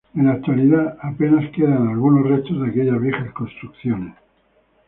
[0.15, 4.15] En la actualidad apenas quedan algunos restos de aquellas viejas construcciones.